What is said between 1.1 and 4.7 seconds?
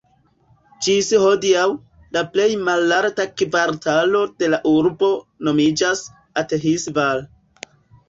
hodiaŭ, la plej malalta kvartalo de la